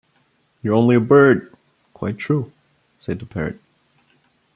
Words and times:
“You’re 0.63 0.73
only 0.75 0.95
a 0.95 0.99
bird!” 0.99 1.53
“Quite 1.93 2.17
true,” 2.17 2.51
said 2.97 3.19
the 3.19 3.27
parrot. 3.27 3.59